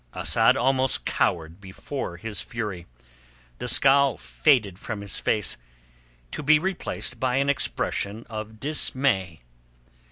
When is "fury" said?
2.41-2.87